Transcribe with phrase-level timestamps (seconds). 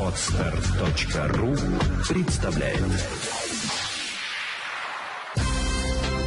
[0.00, 1.54] Отстар.ру
[2.08, 2.80] представляет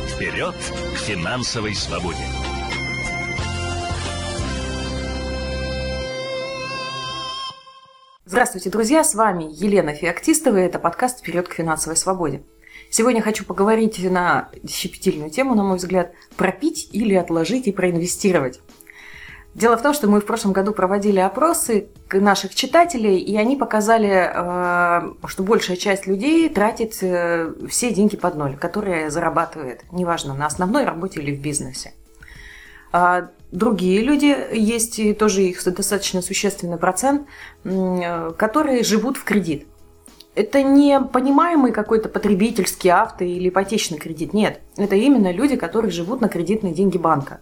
[0.07, 2.19] Вперед к финансовой свободе!
[8.26, 9.04] Здравствуйте, друзья!
[9.04, 12.44] С вами Елена Феоктистова, и это подкаст «Вперед к финансовой свободе».
[12.92, 18.62] Сегодня хочу поговорить на щепетильную тему, на мой взгляд, пропить или отложить и проинвестировать.
[19.54, 24.09] Дело в том, что мы в прошлом году проводили опросы наших читателей, и они показали,
[24.09, 30.45] э, что большая часть людей тратит э, все деньги под ноль, которые зарабатывает, неважно, на
[30.45, 31.93] основной работе или в бизнесе.
[32.93, 37.27] А другие люди, есть тоже их достаточно существенный процент,
[37.65, 39.68] э, которые живут в кредит
[40.34, 44.34] это не понимаемый какой-то потребительский авто или ипотечный кредит.
[44.34, 47.41] Нет, это именно люди, которые живут на кредитные деньги банка.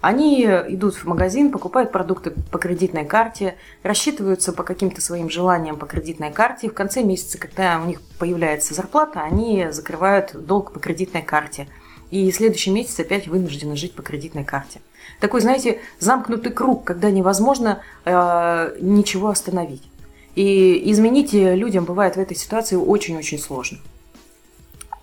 [0.00, 5.84] Они идут в магазин, покупают продукты по кредитной карте, рассчитываются по каким-то своим желаниям по
[5.84, 6.66] кредитной карте.
[6.66, 11.68] И в конце месяца, когда у них появляется зарплата, они закрывают долг по кредитной карте.
[12.10, 14.80] И следующий месяц опять вынуждены жить по кредитной карте.
[15.20, 19.82] Такой, знаете, замкнутый круг, когда невозможно э, ничего остановить.
[20.34, 23.78] И изменить людям бывает в этой ситуации очень-очень сложно.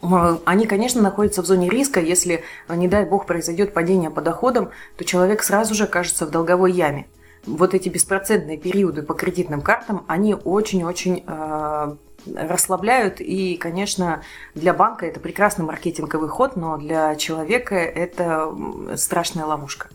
[0.02, 2.00] Они, конечно, находятся в зоне риска.
[2.00, 6.72] Если, не дай бог, произойдет падение по доходам, то человек сразу же окажется в долговой
[6.72, 7.08] яме.
[7.46, 11.96] Вот эти беспроцентные периоды по кредитным картам, они очень-очень э,
[12.36, 13.22] расслабляют.
[13.22, 14.22] И, конечно,
[14.54, 18.54] для банка это прекрасный маркетинговый ход, но для человека это
[18.98, 19.90] страшная ловушка.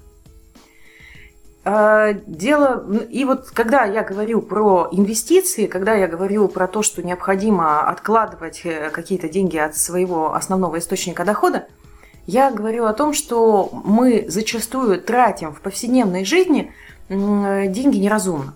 [1.64, 7.02] А, дело, и вот когда я говорю про инвестиции, когда я говорю про то, что
[7.04, 11.69] необходимо откладывать э, какие-то деньги от своего основного источника дохода,
[12.27, 16.72] я говорю о том, что мы зачастую тратим в повседневной жизни
[17.08, 18.54] деньги неразумно.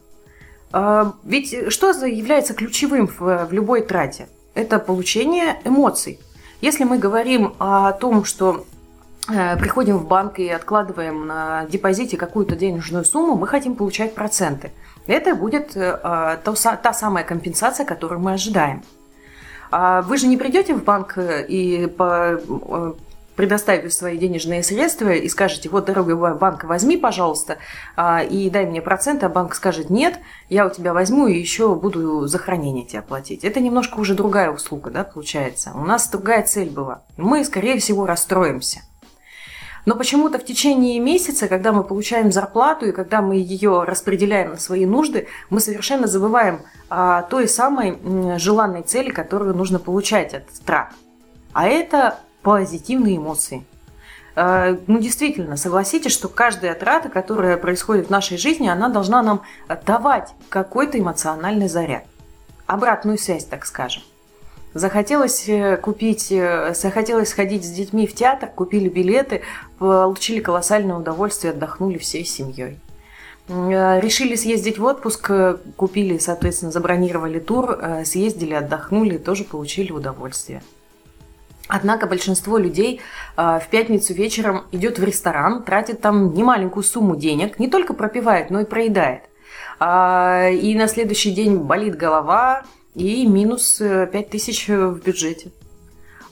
[0.72, 4.28] А, ведь что является ключевым в любой трате?
[4.54, 6.18] Это получение эмоций.
[6.60, 8.64] Если мы говорим о том, что
[9.26, 14.72] приходим в банк и откладываем на депозите какую-то денежную сумму, мы хотим получать проценты.
[15.06, 18.82] Это будет э, а, та самая компенсация, которую мы ожидаем.
[19.70, 22.92] А вы же не придете в банк и по, э,
[23.36, 27.58] предоставив свои денежные средства и скажете, вот, дорогой банк, возьми, пожалуйста,
[27.94, 31.74] а, и дай мне проценты, а банк скажет, нет, я у тебя возьму и еще
[31.74, 33.44] буду за хранение тебе платить.
[33.44, 35.72] Это немножко уже другая услуга, да, получается.
[35.74, 37.02] У нас другая цель была.
[37.16, 38.80] Мы, скорее всего, расстроимся.
[39.86, 44.56] Но почему-то в течение месяца, когда мы получаем зарплату и когда мы ее распределяем на
[44.58, 47.96] свои нужды, мы совершенно забываем о той самой
[48.38, 50.92] желанной цели, которую нужно получать от трат.
[51.52, 53.64] А это позитивные эмоции.
[54.34, 59.42] А, ну, действительно, согласитесь, что каждая трата, которая происходит в нашей жизни, она должна нам
[59.86, 62.04] давать какой-то эмоциональный заряд.
[62.66, 64.02] Обратную связь, так скажем.
[64.76, 69.40] Захотелось э, купить, э, захотелось сходить с детьми в театр, купили билеты,
[69.78, 72.78] получили колоссальное удовольствие, отдохнули всей семьей.
[73.48, 75.30] Э, решили съездить в отпуск,
[75.76, 80.62] купили, соответственно, забронировали тур, съездили, отдохнули, тоже получили удовольствие.
[81.68, 83.00] Однако большинство людей
[83.36, 88.60] в пятницу вечером идет в ресторан, тратит там немаленькую сумму денег, не только пропивает, но
[88.60, 89.22] и проедает.
[89.80, 92.62] А, и на следующий день болит голова,
[92.96, 95.52] и минус 5000 э, в бюджете.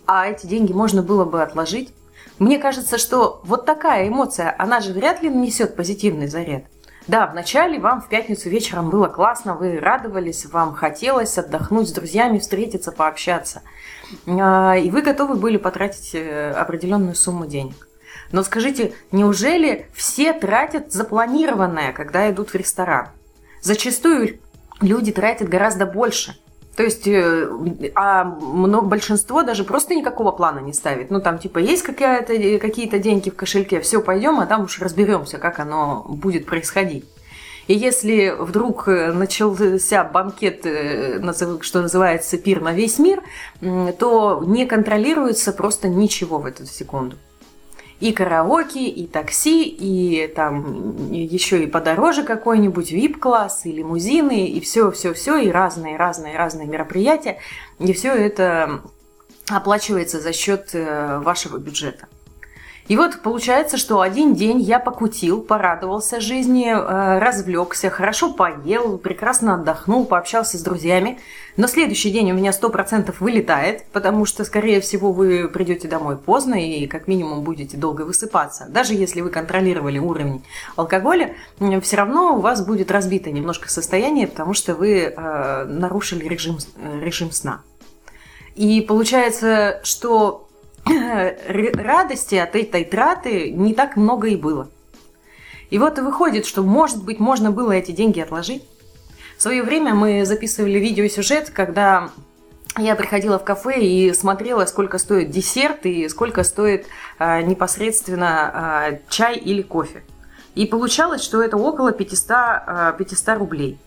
[0.07, 1.93] А эти деньги можно было бы отложить.
[2.39, 6.65] Мне кажется, что вот такая эмоция, она же вряд ли несет позитивный заряд.
[7.07, 12.39] Да, вначале вам в пятницу вечером было классно, вы радовались, вам хотелось отдохнуть с друзьями,
[12.39, 13.61] встретиться, пообщаться.
[14.27, 17.89] А, и вы готовы были потратить э, определенную сумму денег.
[18.33, 23.09] Но скажите, неужели все тратят запланированное, когда идут в ресторан?
[23.61, 24.41] Зачастую
[24.81, 26.39] люди тратят гораздо больше–
[26.77, 27.49] то есть, э,
[27.95, 31.11] а большинство даже просто никакого плана не ставит.
[31.11, 35.39] Ну, там, типа, есть какая-то, какие-то деньги в кошельке, все, пойдем, а там уж разберемся,
[35.39, 37.05] как оно будет происходить.
[37.67, 41.21] И если вдруг начался банкет, э,
[41.61, 43.23] что называется, пир на весь мир,
[43.99, 47.17] то не контролируется просто ничего в эту секунду
[48.05, 55.39] и караоке, и такси, и там еще и подороже какой-нибудь VIP-класс, и лимузины, и все-все-все,
[55.39, 57.39] и разные-разные-разные мероприятия.
[57.79, 58.83] И все это
[59.49, 62.07] оплачивается за счет э, вашего бюджета.
[62.87, 69.55] И вот получается, что один день я покутил, порадовался жизни, э, развлекся, хорошо поел, прекрасно
[69.55, 71.19] отдохнул, пообщался с друзьями.
[71.57, 76.55] Но следующий день у меня 100% вылетает, потому что, скорее всего, вы придете домой поздно
[76.55, 78.67] и как минимум будете долго высыпаться.
[78.69, 80.45] Даже если вы контролировали уровень
[80.77, 81.35] алкоголя,
[81.81, 87.01] все равно у вас будет разбито немножко состояние, потому что вы э, нарушили режим, э,
[87.01, 87.63] режим сна.
[88.57, 90.49] И получается, что
[90.87, 94.69] радости от этой траты не так много и было.
[95.71, 98.63] И вот выходит, что, может быть, можно было эти деньги отложить.
[99.37, 102.11] В свое время мы записывали видеосюжет, когда
[102.77, 106.87] я приходила в кафе и смотрела, сколько стоит десерт и сколько стоит
[107.19, 110.03] а, непосредственно а, чай или кофе.
[110.55, 113.79] И получалось, что это около 500, а, 500 рублей.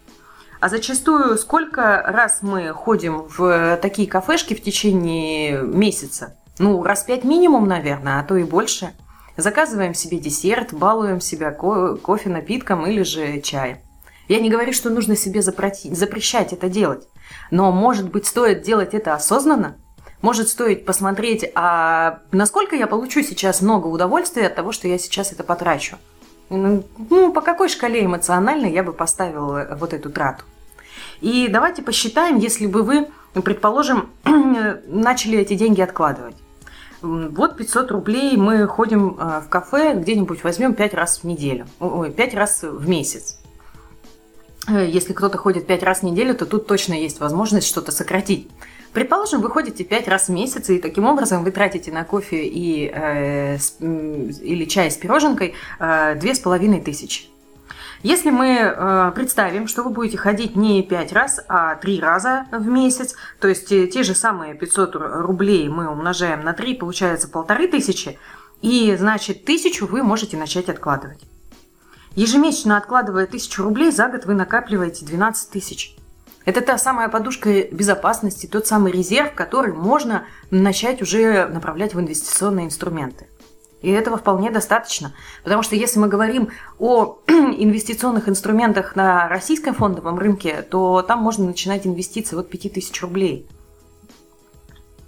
[0.59, 6.35] А зачастую сколько раз мы ходим в такие кафешки в течение месяца?
[6.59, 8.93] Ну, раз пять минимум, наверное, а то и больше.
[9.35, 13.77] Заказываем себе десерт, балуем себя ко- кофе, напитком или же чаем.
[14.27, 17.07] Я не говорю, что нужно себе запроти- запрещать это делать.
[17.51, 19.77] Но, может быть, стоит делать это осознанно?
[20.21, 25.31] Может стоит посмотреть, а насколько я получу сейчас много удовольствия от того, что я сейчас
[25.31, 25.97] это потрачу?
[26.49, 26.83] Ну,
[27.33, 30.43] по какой шкале эмоциональной я бы поставила вот эту трату?
[31.21, 33.07] И давайте посчитаем, если бы вы,
[33.43, 34.09] предположим,
[34.87, 36.35] начали эти деньги откладывать.
[37.01, 42.11] Вот 500 рублей мы ходим э, в кафе, где-нибудь возьмем 5 раз в неделю, ой,
[42.11, 43.39] 5 раз в месяц.
[44.67, 48.49] Э, если кто-то ходит 5 раз в неделю, то тут точно есть возможность что-то сократить.
[48.93, 52.91] Предположим, вы ходите 5 раз в месяц, и таким образом вы тратите на кофе и,
[52.91, 57.36] э, или чай с пироженкой э, 2500.
[58.03, 62.67] Если мы э, представим, что вы будете ходить не 5 раз, а 3 раза в
[62.67, 67.67] месяц, то есть те, те же самые 500 рублей мы умножаем на 3, получается полторы
[67.67, 68.19] тысячи,
[68.61, 71.21] и значит тысячу вы можете начать откладывать.
[72.15, 75.95] Ежемесячно откладывая 1000 рублей, за год вы накапливаете 12 тысяч.
[76.45, 82.67] Это та самая подушка безопасности, тот самый резерв, который можно начать уже направлять в инвестиционные
[82.67, 83.27] инструменты.
[83.87, 85.13] И этого вполне достаточно.
[85.45, 91.45] Потому что если мы говорим о инвестиционных инструментах на российском фондовом рынке, то там можно
[91.45, 93.47] начинать инвестиции от 5000 рублей.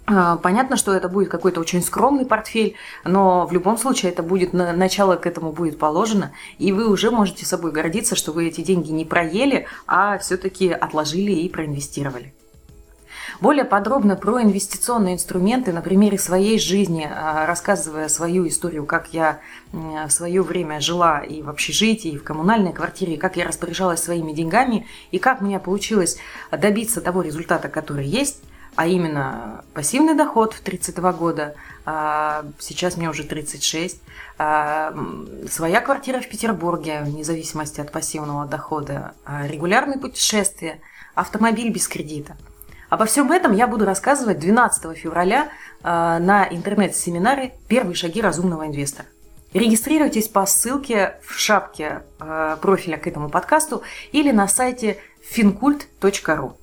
[0.06, 2.74] А, понятно, что это будет какой-то очень скромный портфель,
[3.04, 7.44] но в любом случае это будет начало к этому будет положено, и вы уже можете
[7.44, 12.32] собой гордиться, что вы эти деньги не проели, а все-таки отложили и проинвестировали.
[13.40, 19.40] Более подробно про инвестиционные инструменты на примере своей жизни, а, рассказывая свою историю, как я
[19.72, 24.32] в свое время жила и в общежитии, и в коммунальной квартире, как я распоряжалась своими
[24.32, 26.18] деньгами, и как мне получилось
[26.50, 28.42] добиться того результата, который есть,
[28.76, 31.54] а именно пассивный доход в 32 года,
[31.86, 34.02] а сейчас мне уже 36,
[34.36, 34.94] а,
[35.50, 40.80] своя квартира в Петербурге, вне зависимости от пассивного дохода, регулярные путешествия,
[41.14, 42.36] автомобиль без кредита–
[42.90, 45.48] Обо всем этом я буду рассказывать 12 февраля
[45.82, 45.86] э,
[46.18, 49.06] на интернет-семинаре «Первые шаги разумного инвестора».
[49.54, 54.98] Регистрируйтесь по ссылке в шапке э, профиля к этому подкасту или на сайте
[55.32, 56.54] fincult.ru.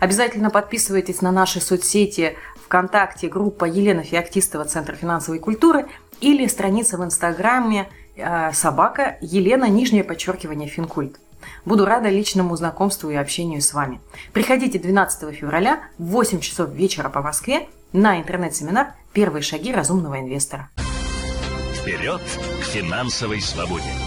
[0.00, 5.86] Обязательно подписывайтесь на наши соцсети ВКонтакте, группа Елена Феоктистова, Центр финансовой культуры
[6.22, 11.18] или страница в Инстаграме э, собака Елена, нижнее подчеркивание, Финкульт.
[11.64, 14.00] Буду рада личному знакомству и общению с вами.
[14.32, 20.70] Приходите 12 февраля в 8 часов вечера по Москве на интернет-семинар «Первые шаги разумного инвестора».
[21.74, 22.22] Вперед
[22.60, 24.03] к финансовой свободе!